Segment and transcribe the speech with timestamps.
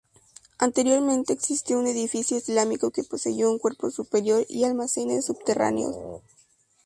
[0.57, 5.95] Anteriormente existió un edificio islámico que poseyó un cuerpo superior y almacenes subterráneos.